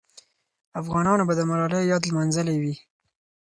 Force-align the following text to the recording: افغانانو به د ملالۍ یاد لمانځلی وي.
افغانانو 0.81 1.23
به 1.27 1.33
د 1.37 1.41
ملالۍ 1.49 1.83
یاد 1.91 2.03
لمانځلی 2.09 2.55
وي. 2.61 2.75